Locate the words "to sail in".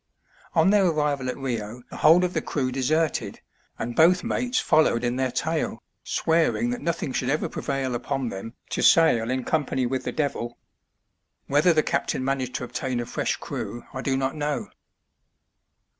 8.71-9.43